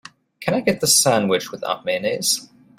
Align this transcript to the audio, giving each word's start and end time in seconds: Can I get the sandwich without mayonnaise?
Can 0.39 0.55
I 0.55 0.61
get 0.61 0.81
the 0.81 0.87
sandwich 0.87 1.51
without 1.51 1.85
mayonnaise? 1.85 2.49